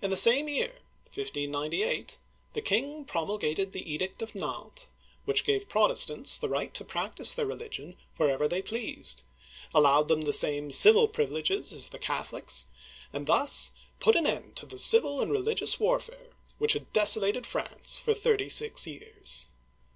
In 0.00 0.10
the 0.12 0.16
same 0.16 0.48
year, 0.48 0.74
1598, 1.12 2.18
the 2.52 2.62
king 2.62 3.04
promulgated 3.04 3.72
the 3.72 3.82
Edict 3.82 4.22
of 4.22 4.36
Nantes 4.36 4.42
(nants, 4.46 4.46
or, 4.46 4.76
naNt), 4.76 4.86
which 5.24 5.44
gave 5.44 5.68
Protestants 5.68 6.38
the 6.38 6.48
right 6.48 6.72
to 6.72 6.84
practice 6.84 7.34
their 7.34 7.46
religion 7.46 7.96
wherever 8.16 8.46
they 8.46 8.62
pleased, 8.62 9.24
allowed 9.74 10.06
them 10.06 10.20
the 10.22 10.32
same 10.32 10.70
civil 10.70 11.08
privileges 11.08 11.72
as 11.72 11.88
the 11.88 11.98
Catholics, 11.98 12.66
and 13.12 13.26
thus 13.26 13.72
put 13.98 14.14
an 14.14 14.24
end 14.24 14.54
to 14.54 14.66
the 14.66 14.78
civil 14.78 15.20
and 15.20 15.32
religious 15.32 15.80
warfare 15.80 16.36
which 16.58 16.74
had 16.74 16.92
deso 16.92 17.18
lated 17.20 17.44
France 17.44 17.98
for 17.98 18.14
thirty 18.14 18.48
six 18.48 18.86
years. 18.86 19.48